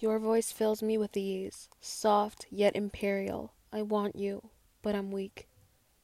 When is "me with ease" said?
0.82-1.68